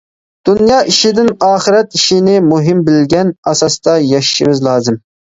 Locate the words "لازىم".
4.71-4.99